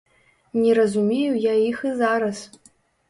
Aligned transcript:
Не 0.61 0.71
разумею 0.79 1.35
я 1.43 1.53
іх 1.69 1.77
і 1.91 1.93
зараз. 2.01 2.43